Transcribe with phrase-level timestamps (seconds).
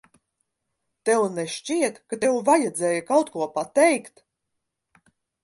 [1.09, 4.27] Tev nešķiet, ka tev vajadzēja kaut ko pateikt?